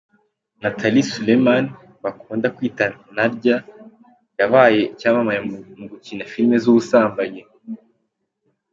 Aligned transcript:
Natalie 0.61 1.07
Suleman 1.11 1.65
bakunda 2.03 2.47
kwita 2.55 2.85
Nadya, 3.15 3.57
yabaye 4.39 4.79
icyamamare 4.93 5.39
mu 5.77 5.85
gukina 5.91 6.23
filime 6.31 6.55
z’ubusambanyi. 6.63 7.41